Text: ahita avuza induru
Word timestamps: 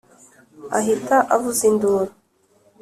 ahita 0.77 1.15
avuza 1.35 1.61
induru 1.69 2.13